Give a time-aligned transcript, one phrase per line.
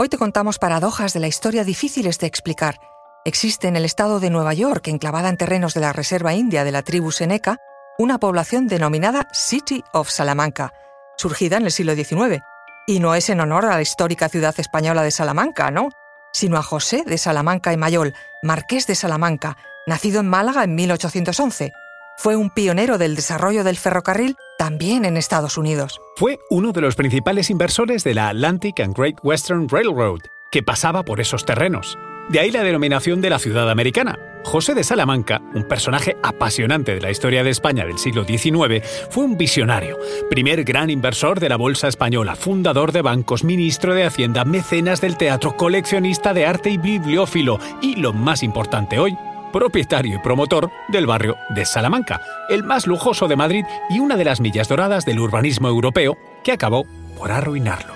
[0.00, 2.78] Hoy te contamos paradojas de la historia difíciles de explicar.
[3.24, 6.70] Existe en el estado de Nueva York, enclavada en terrenos de la Reserva India de
[6.70, 7.56] la tribu Seneca,
[7.98, 10.72] una población denominada City of Salamanca,
[11.16, 12.44] surgida en el siglo XIX.
[12.86, 15.88] Y no es en honor a la histórica ciudad española de Salamanca, ¿no?
[16.32, 19.56] Sino a José de Salamanca y Mayol, marqués de Salamanca,
[19.88, 21.72] nacido en Málaga en 1811
[22.18, 26.00] fue un pionero del desarrollo del ferrocarril también en Estados Unidos.
[26.16, 31.04] Fue uno de los principales inversores de la Atlantic and Great Western Railroad, que pasaba
[31.04, 31.96] por esos terrenos.
[32.28, 34.18] De ahí la denominación de la ciudad americana.
[34.44, 39.24] José de Salamanca, un personaje apasionante de la historia de España del siglo XIX, fue
[39.24, 39.98] un visionario,
[40.30, 45.16] primer gran inversor de la Bolsa Española, fundador de bancos, ministro de Hacienda, mecenas del
[45.16, 49.16] teatro, coleccionista de arte y bibliófilo, y lo más importante hoy,
[49.52, 54.24] propietario y promotor del barrio de Salamanca, el más lujoso de Madrid y una de
[54.24, 56.84] las millas doradas del urbanismo europeo que acabó
[57.16, 57.94] por arruinarlo.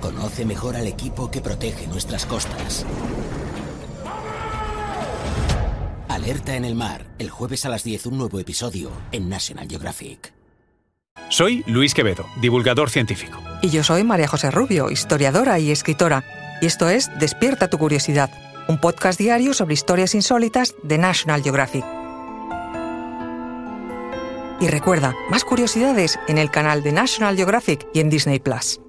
[0.00, 2.86] Conoce mejor al equipo que protege nuestras costas.
[6.08, 10.32] Alerta en el mar, el jueves a las 10 un nuevo episodio en National Geographic.
[11.28, 13.38] Soy Luis Quevedo, divulgador científico.
[13.60, 16.24] Y yo soy María José Rubio, historiadora y escritora
[16.60, 18.30] y esto es Despierta tu curiosidad,
[18.68, 21.84] un podcast diario sobre historias insólitas de National Geographic.
[24.60, 28.80] Y recuerda, más curiosidades en el canal de National Geographic y en Disney Plus.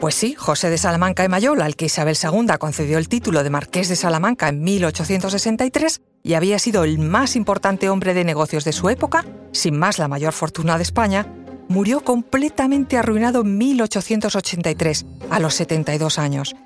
[0.00, 3.50] Pues sí, José de Salamanca y Mayol, al que Isabel II concedió el título de
[3.50, 8.72] Marqués de Salamanca en 1863, y había sido el más importante hombre de negocios de
[8.72, 11.26] su época, sin más la mayor fortuna de España,
[11.68, 16.56] murió completamente arruinado en 1883, a los 72 años.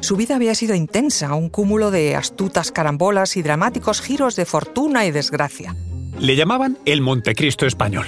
[0.00, 5.06] Su vida había sido intensa, un cúmulo de astutas carambolas y dramáticos giros de fortuna
[5.06, 5.74] y desgracia.
[6.18, 8.06] Le llamaban el Montecristo español.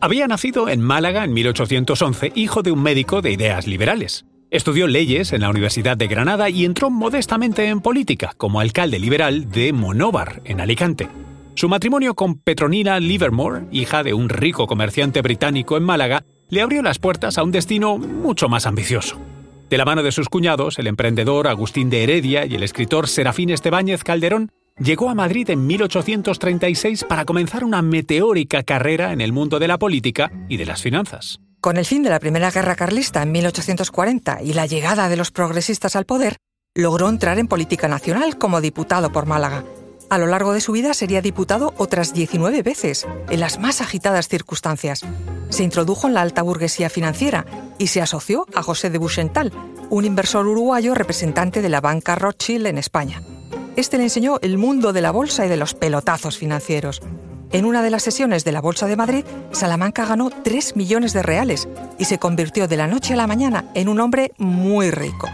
[0.00, 4.24] Había nacido en Málaga en 1811, hijo de un médico de ideas liberales.
[4.50, 9.50] Estudió leyes en la Universidad de Granada y entró modestamente en política como alcalde liberal
[9.50, 11.08] de Monóvar, en Alicante.
[11.58, 16.82] Su matrimonio con Petronila Livermore, hija de un rico comerciante británico en Málaga, le abrió
[16.82, 19.18] las puertas a un destino mucho más ambicioso.
[19.68, 23.50] De la mano de sus cuñados, el emprendedor Agustín de Heredia y el escritor Serafín
[23.50, 29.58] Estebáñez Calderón, llegó a Madrid en 1836 para comenzar una meteórica carrera en el mundo
[29.58, 31.40] de la política y de las finanzas.
[31.60, 35.32] Con el fin de la Primera Guerra Carlista en 1840 y la llegada de los
[35.32, 36.36] progresistas al poder,
[36.76, 39.64] logró entrar en política nacional como diputado por Málaga
[40.10, 44.28] a lo largo de su vida sería diputado otras 19 veces, en las más agitadas
[44.28, 45.02] circunstancias.
[45.50, 47.46] Se introdujo en la alta burguesía financiera
[47.78, 49.52] y se asoció a José de Buchental,
[49.90, 53.22] un inversor uruguayo representante de la banca Rothschild en España.
[53.76, 57.00] Este le enseñó el mundo de la bolsa y de los pelotazos financieros.
[57.50, 61.22] En una de las sesiones de la Bolsa de Madrid, Salamanca ganó 3 millones de
[61.22, 61.66] reales
[61.98, 65.28] y se convirtió de la noche a la mañana en un hombre muy rico.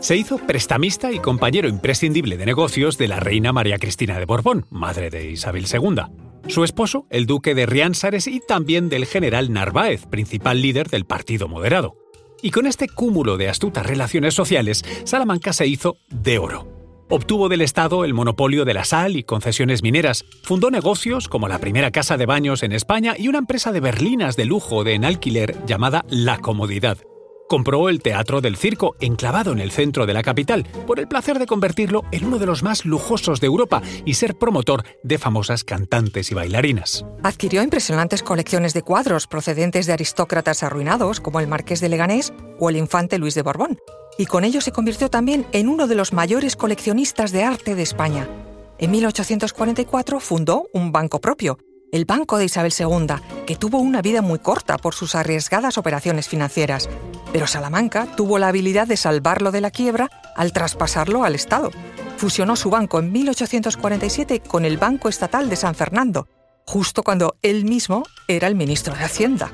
[0.00, 4.64] Se hizo prestamista y compañero imprescindible de negocios de la reina María Cristina de Borbón,
[4.70, 6.02] madre de Isabel II.
[6.46, 11.48] Su esposo, el duque de Riánsares y también del general Narváez, principal líder del Partido
[11.48, 11.96] Moderado.
[12.40, 16.68] Y con este cúmulo de astutas relaciones sociales, Salamanca se hizo de oro.
[17.10, 21.58] Obtuvo del Estado el monopolio de la sal y concesiones mineras, fundó negocios como la
[21.58, 25.04] primera casa de baños en España y una empresa de berlinas de lujo de en
[25.04, 26.98] alquiler llamada La Comodidad
[27.48, 31.38] compró el Teatro del Circo, enclavado en el centro de la capital, por el placer
[31.38, 35.64] de convertirlo en uno de los más lujosos de Europa y ser promotor de famosas
[35.64, 37.04] cantantes y bailarinas.
[37.22, 42.70] Adquirió impresionantes colecciones de cuadros procedentes de aristócratas arruinados, como el Marqués de Leganés o
[42.70, 43.78] el Infante Luis de Borbón,
[44.18, 47.82] y con ello se convirtió también en uno de los mayores coleccionistas de arte de
[47.82, 48.28] España.
[48.78, 51.58] En 1844 fundó un banco propio,
[51.90, 53.06] el Banco de Isabel II,
[53.46, 56.88] que tuvo una vida muy corta por sus arriesgadas operaciones financieras.
[57.32, 61.70] Pero Salamanca tuvo la habilidad de salvarlo de la quiebra al traspasarlo al Estado.
[62.16, 66.26] Fusionó su banco en 1847 con el Banco Estatal de San Fernando,
[66.66, 69.52] justo cuando él mismo era el ministro de Hacienda.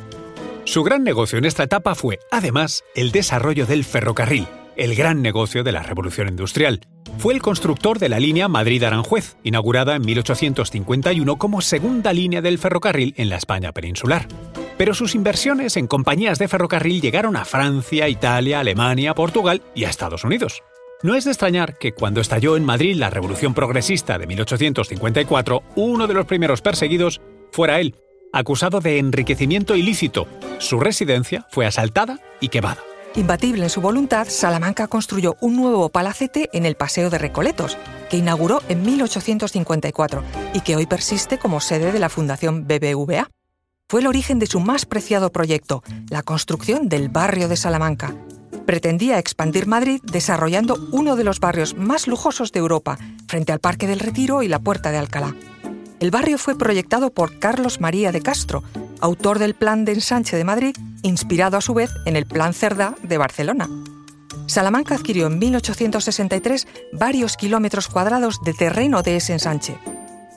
[0.65, 4.47] Su gran negocio en esta etapa fue, además, el desarrollo del ferrocarril,
[4.77, 6.81] el gran negocio de la revolución industrial.
[7.19, 13.15] Fue el constructor de la línea Madrid-Aranjuez, inaugurada en 1851 como segunda línea del ferrocarril
[13.19, 14.27] en la España peninsular.
[14.76, 19.91] Pero sus inversiones en compañías de ferrocarril llegaron a Francia, Italia, Alemania, Portugal y a
[19.91, 20.62] Estados Unidos.
[21.03, 26.06] No es de extrañar que cuando estalló en Madrid la Revolución Progresista de 1854, uno
[26.06, 27.21] de los primeros perseguidos
[27.53, 27.94] fuera él,
[28.32, 30.26] acusado de enriquecimiento ilícito.
[30.59, 32.81] Su residencia fue asaltada y quemada.
[33.17, 37.79] Imbatible en su voluntad, Salamanca construyó un nuevo palacete en el Paseo de Recoletos,
[38.11, 43.29] que inauguró en 1854 y que hoy persiste como sede de la Fundación BBVA.
[43.88, 48.14] Fue el origen de su más preciado proyecto, la construcción del barrio de Salamanca.
[48.66, 52.98] Pretendía expandir Madrid desarrollando uno de los barrios más lujosos de Europa,
[53.28, 55.34] frente al Parque del Retiro y la Puerta de Alcalá.
[56.00, 58.62] El barrio fue proyectado por Carlos María de Castro,
[59.00, 62.94] autor del Plan de Ensanche de Madrid, inspirado a su vez en el Plan Cerdá
[63.02, 63.69] de Barcelona.
[64.46, 69.78] Salamanca adquirió en 1863 varios kilómetros cuadrados de terreno de ese ensanche.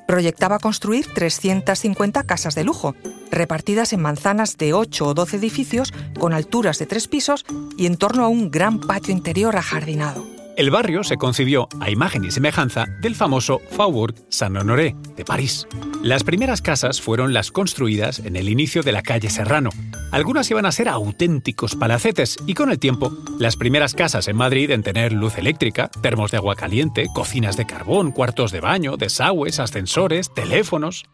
[0.05, 2.95] Proyectaba construir 350 casas de lujo,
[3.31, 7.45] repartidas en manzanas de 8 o 12 edificios con alturas de tres pisos
[7.77, 10.38] y en torno a un gran patio interior ajardinado.
[10.57, 15.68] El barrio se concibió a imagen y semejanza del famoso Faubourg Saint-Honoré de París.
[16.01, 19.69] Las primeras casas fueron las construidas en el inicio de la calle Serrano.
[20.12, 24.71] Algunas iban a ser auténticos palacetes y con el tiempo, las primeras casas en Madrid
[24.71, 29.59] en tener luz eléctrica, termos de agua caliente, cocinas de carbón, cuartos de baño, desagües,
[29.59, 31.06] ascensores, teléfonos.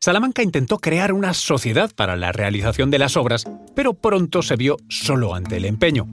[0.00, 4.76] Salamanca intentó crear una sociedad para la realización de las obras, pero pronto se vio
[4.88, 6.08] solo ante el empeño.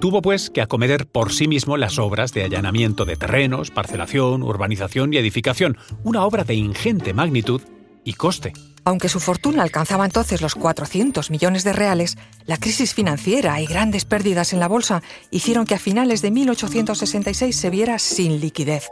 [0.00, 5.12] Tuvo pues que acometer por sí mismo las obras de allanamiento de terrenos, parcelación, urbanización
[5.12, 7.62] y edificación, una obra de ingente magnitud
[8.02, 8.52] y coste.
[8.84, 14.06] Aunque su fortuna alcanzaba entonces los 400 millones de reales, la crisis financiera y grandes
[14.06, 18.88] pérdidas en la bolsa hicieron que a finales de 1866 se viera sin liquidez.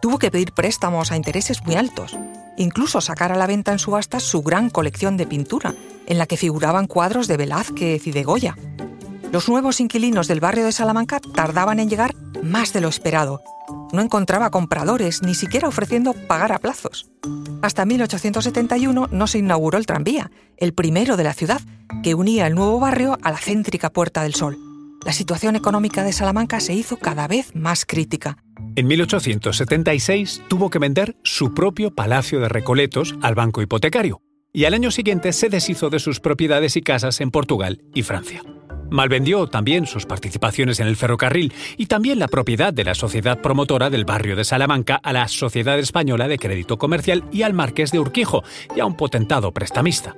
[0.00, 2.16] Tuvo que pedir préstamos a intereses muy altos,
[2.56, 5.74] incluso sacar a la venta en subastas su gran colección de pintura,
[6.06, 8.56] en la que figuraban cuadros de Velázquez y de Goya.
[9.32, 13.42] Los nuevos inquilinos del barrio de Salamanca tardaban en llegar más de lo esperado.
[13.92, 17.10] No encontraba compradores, ni siquiera ofreciendo pagar a plazos.
[17.62, 21.60] Hasta 1871 no se inauguró el tranvía, el primero de la ciudad,
[22.02, 24.65] que unía el nuevo barrio a la céntrica Puerta del Sol.
[25.04, 28.38] La situación económica de Salamanca se hizo cada vez más crítica.
[28.74, 34.20] En 1876 tuvo que vender su propio Palacio de Recoletos al banco hipotecario,
[34.52, 38.42] y al año siguiente se deshizo de sus propiedades y casas en Portugal y Francia.
[38.90, 43.90] Malvendió también sus participaciones en el ferrocarril y también la propiedad de la sociedad promotora
[43.90, 47.98] del barrio de Salamanca a la Sociedad Española de Crédito Comercial y al Marqués de
[47.98, 48.44] Urquijo
[48.74, 50.16] y a un potentado prestamista.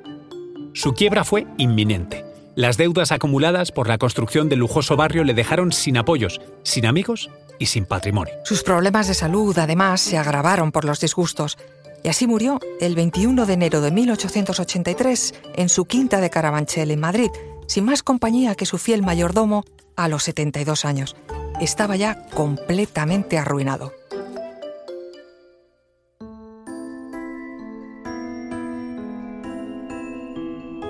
[0.75, 2.28] Su quiebra fue inminente.
[2.59, 7.31] Las deudas acumuladas por la construcción del lujoso barrio le dejaron sin apoyos, sin amigos
[7.61, 8.35] y sin patrimonio.
[8.43, 11.57] Sus problemas de salud, además, se agravaron por los disgustos.
[12.03, 16.99] Y así murió el 21 de enero de 1883 en su quinta de Carabanchel, en
[16.99, 17.31] Madrid,
[17.69, 19.65] sin más compañía que su fiel mayordomo
[19.95, 21.15] a los 72 años.
[21.61, 23.93] Estaba ya completamente arruinado.